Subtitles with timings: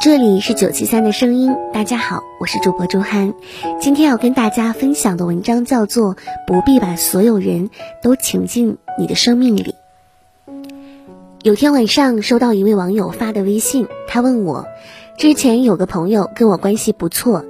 [0.00, 3.34] 这里是九七三的声音，大家好，我是主播朱涵。
[3.82, 6.14] 今天要跟大家分享的文章叫做
[6.46, 7.68] 《不必把所有人
[8.02, 9.74] 都请进你的生命里》。
[11.42, 14.66] 有天晚上收到一位网友发的微信，他问我，
[15.18, 17.44] 之前有个朋友跟我关系不错，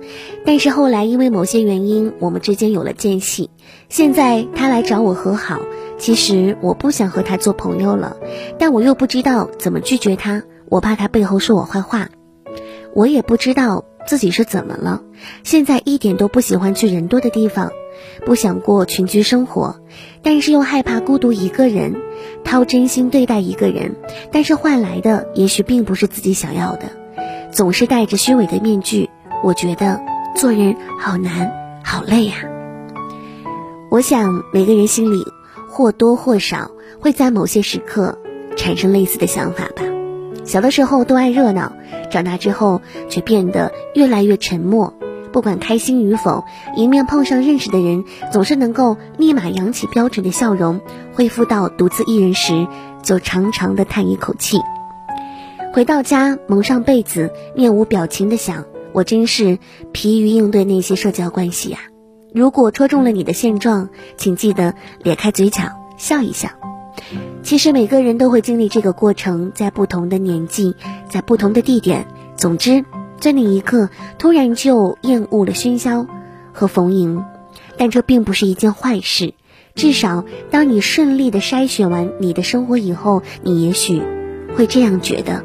[0.45, 3.51] 但是后来因为某些原因，我们之间有了间隙。
[3.89, 5.61] 现在他来找我和好，
[5.99, 8.17] 其实我不想和他做朋友了，
[8.59, 12.09] 但我又不知道怎么拒绝他，我怕他背后说我坏话。
[12.95, 15.03] 我也不知道自己是怎么了，
[15.45, 17.71] 现在一点都不喜欢去人多的地方，
[18.27, 19.81] 不想过群居生活，
[20.23, 21.95] 但是又害怕孤独一个人，
[22.45, 23.95] 掏真心对待一个人，
[24.33, 26.91] 但是换来的也许并不是自己想要的，
[27.53, 29.09] 总是戴着虚伪的面具，
[29.45, 30.01] 我觉得
[30.35, 31.53] 做人好难，
[31.85, 32.35] 好累呀。
[33.91, 35.25] 我想每个人心里
[35.69, 38.19] 或多或少会在某些时刻
[38.57, 39.83] 产生类似的想法吧。
[40.45, 41.73] 小的时候都爱热闹，
[42.11, 44.93] 长大之后却变得越来越沉默。
[45.33, 46.45] 不管开心与否，
[46.77, 50.81] 迎面碰上认识的人，总是能够立马扬起标准的笑容，
[51.15, 52.67] 恢复到独自一人时，
[53.05, 54.59] 就长长的叹一口气。
[55.73, 59.61] 回到家，蒙上被子，面无表情的想：我真是
[59.93, 61.79] 疲于应对那些社交关系呀。
[62.35, 65.63] 如果戳中了你的现状，请记得咧开嘴角
[65.97, 66.49] 笑一笑。
[67.51, 70.77] 其实每个人都会经历这个过程，在不同的年纪，
[71.09, 72.07] 在不同的地点。
[72.37, 72.85] 总之，
[73.19, 73.91] 在那一刻
[74.21, 76.07] 突然就厌恶了喧嚣
[76.53, 77.25] 和逢迎，
[77.77, 79.35] 但这并不是一件坏事。
[79.75, 84.01] 至少，当你顺利的筛选完你的生活以后，你也许
[84.55, 85.45] 会这样觉得：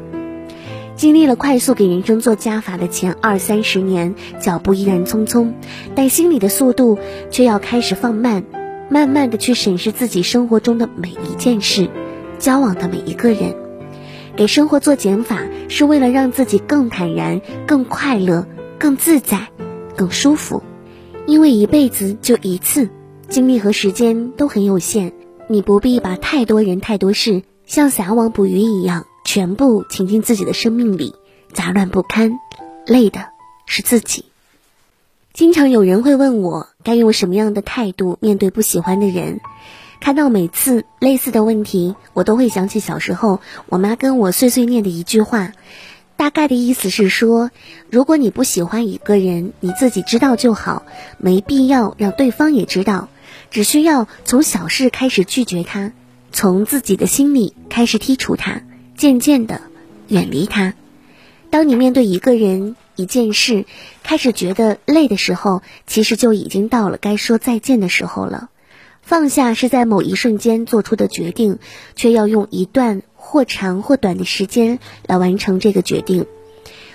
[0.94, 5.54] 经历了快速给人生做加法的前二三十年，脚步依然匆匆，
[5.96, 7.00] 但心里的速度
[7.32, 8.44] 却要开始放慢。
[8.88, 11.90] 慢慢的去审视自己生活中的每一件事，
[12.38, 13.54] 交往的每一个人，
[14.36, 18.46] 给生活做减法，是为了让自己更坦然、更快乐、
[18.78, 19.48] 更自在、
[19.96, 20.62] 更舒服。
[21.26, 22.88] 因为一辈子就一次，
[23.28, 25.12] 精力和时间都很有限，
[25.48, 31.16] 你不必把太多人、太多事像撒网捕鱼一样全部请进自己的生命里，
[31.52, 32.38] 杂乱不堪，
[32.86, 33.26] 累的
[33.66, 34.26] 是自己。
[35.32, 39.40] 经常有人会问我该用什么样的态度面对不喜欢的人。
[39.98, 45.52] 看到每次类似的问题，我都会想起小时候我妈跟我碎碎念的一句话，
[46.16, 47.50] 大概的意思是说：
[47.90, 50.84] 如果你不喜欢一个人，你自己知道就好，
[51.18, 53.08] 没必要让对方也知道，
[53.50, 55.90] 只需要从小事开始拒绝他，
[56.30, 58.62] 从自己的心里开始剔除他，
[58.96, 59.60] 渐渐的
[60.06, 60.74] 远离他。
[61.50, 62.76] 当你面对一个人。
[62.96, 63.66] 一件事
[64.02, 68.48] 开始觉得累的时候，其实就已经到了该说再见的时候了。
[69.02, 71.58] 放下是在某一瞬间做出的决定，
[71.94, 76.26] 却要用一段或长或短的时间来完成这个决定。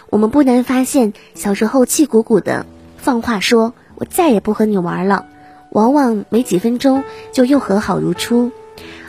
[0.09, 2.65] 我们不难发现，小时候气鼓鼓的
[2.97, 5.27] 放话说“我再也不和你玩了”，
[5.71, 8.51] 往往没几分钟就又和好如初。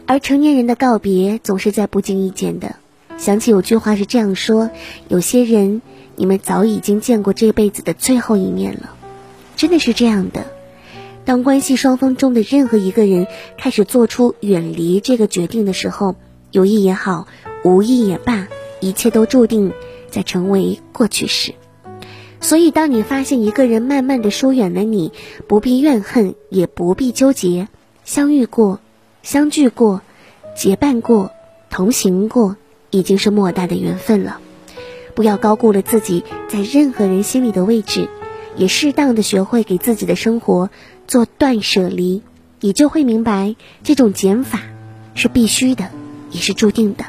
[0.06, 2.76] 而成年人的告别总是在不经意间的。
[3.18, 4.70] 想起有句话是这样说：
[5.08, 5.80] 有些人。
[6.16, 8.94] 你们早已经见过这辈子的最后一面了，
[9.56, 10.46] 真的是这样的。
[11.24, 13.26] 当关系双方中的任何一个人
[13.56, 16.16] 开始做出远离这个决定的时候，
[16.50, 17.28] 有意也好，
[17.64, 18.48] 无意也罢，
[18.80, 19.72] 一切都注定
[20.10, 21.54] 在成为过去式。
[22.40, 25.12] 所以，当你发现一个人慢慢的疏远了你，
[25.46, 27.68] 不必怨恨，也不必纠结。
[28.04, 28.80] 相遇过，
[29.22, 30.02] 相聚过，
[30.56, 31.30] 结伴过，
[31.70, 32.56] 同行过，
[32.90, 34.40] 已经是莫大的缘分了。
[35.14, 38.08] 不要高估了自己在任何人心里的位置，
[38.56, 40.70] 也适当的学会给自己的生活
[41.06, 42.22] 做断舍离，
[42.60, 44.60] 你就会明白这种减法
[45.14, 45.90] 是必须的，
[46.30, 47.04] 也是注定的。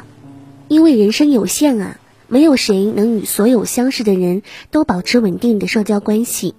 [0.67, 4.41] 因为人生有限啊，没有谁能与所有相识的人
[4.71, 6.55] 都保持稳定的社交关系，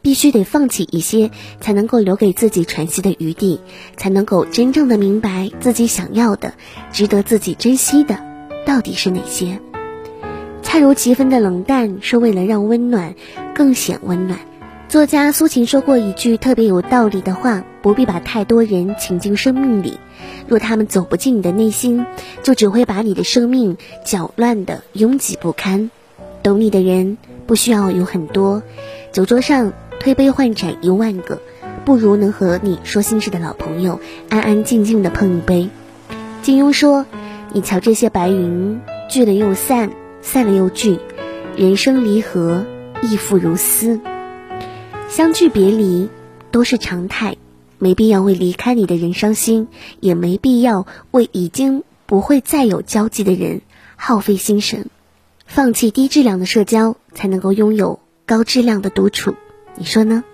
[0.00, 1.30] 必须得放弃一些，
[1.60, 3.60] 才能够留给自己喘息的余地，
[3.96, 6.54] 才能够真正的明白自己想要的、
[6.92, 8.18] 值得自己珍惜的
[8.64, 9.60] 到底是哪些。
[10.70, 13.14] 恰如其分的冷淡，是为了让温暖
[13.54, 14.38] 更显温暖。
[14.86, 19.98] 作家苏秦说过一句特别有道理的话：不必把太多人请进生命里，
[20.46, 22.04] 若他们走不进你的内心，
[22.42, 25.90] 就只会把你的生命搅乱的拥挤不堪。
[26.42, 27.16] 懂你的人
[27.46, 28.62] 不需要有很多，
[29.10, 31.40] 酒桌上推杯换盏一万个，
[31.86, 35.70] 不如能和你说心事的老朋友安安静静的碰一杯。
[36.42, 37.06] 金庸说
[37.54, 40.98] ：“你瞧这些白云，聚了又散，散了又聚，
[41.56, 42.66] 人生离合
[43.02, 44.00] 亦复如斯。”
[45.08, 46.08] 相聚别离
[46.50, 47.36] 都是常态，
[47.78, 49.68] 没必要为离开你的人伤心，
[50.00, 53.62] 也没必要为已经不会再有交集的人
[53.96, 54.90] 耗费心神。
[55.46, 59.34] 放弃低质量的社交，才能够拥有高质量的独处。
[59.76, 60.24] 你说呢？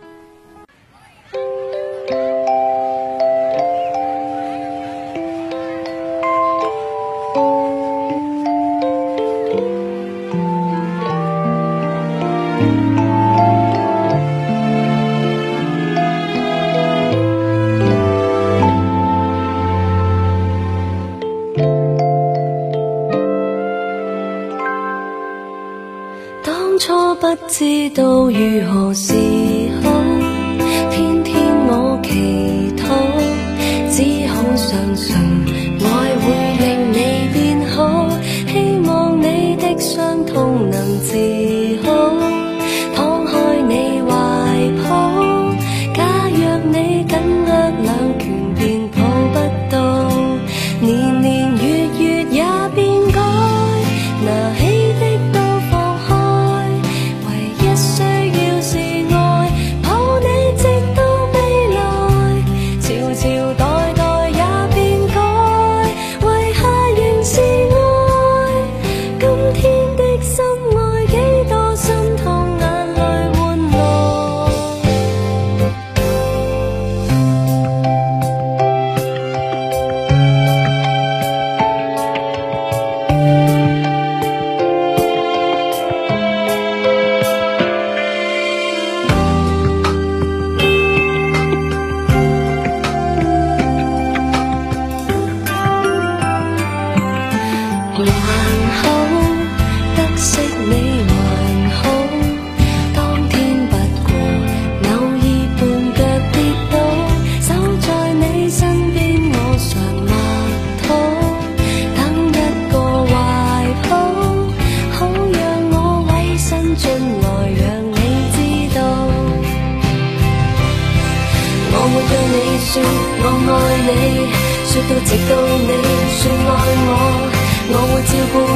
[27.84, 29.33] 知道如何是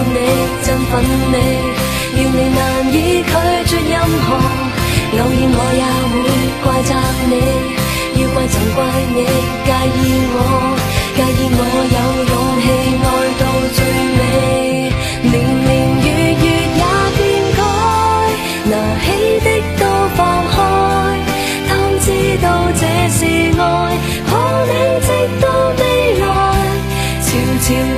[0.04, 0.16] 你，
[0.64, 0.92] 振奋
[1.32, 1.36] 你，
[2.16, 2.58] 要你难
[2.92, 3.32] 以拒
[3.66, 4.28] 绝任何。
[5.10, 6.26] 偶尔我也会
[6.62, 6.90] 怪责
[7.30, 7.32] 你，
[8.20, 8.78] 要怪就怪
[9.14, 9.18] 你
[9.66, 10.00] 介意
[10.34, 10.36] 我，
[11.16, 11.60] 介意我
[11.94, 11.98] 有
[12.32, 12.66] 勇气
[13.02, 13.06] 爱
[13.40, 13.42] 到
[13.74, 13.78] 最
[14.18, 14.20] 尾。
[15.22, 15.32] 年
[15.64, 15.68] 年
[16.04, 16.46] 月月
[16.78, 16.82] 也
[17.16, 17.18] 变
[17.56, 17.60] 改，
[18.70, 18.72] 拿
[19.04, 19.06] 起
[19.44, 19.46] 的
[19.78, 19.82] 都
[20.16, 20.18] 放
[20.52, 20.56] 开，
[21.68, 21.70] 当
[22.00, 22.06] 知
[22.42, 22.46] 道
[22.78, 23.20] 这是
[23.58, 23.62] 爱，
[24.28, 24.30] 可
[24.66, 25.08] 领直
[25.40, 25.46] 到。
[27.60, 27.76] 朝代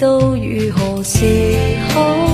[0.00, 1.26] 都如何是
[1.90, 2.29] 好，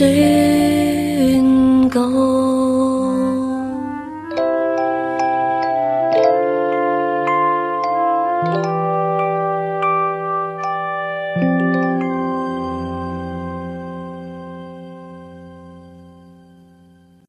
[0.00, 0.39] 谁？